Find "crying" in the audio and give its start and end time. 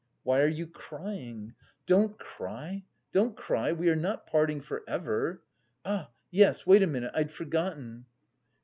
0.65-1.53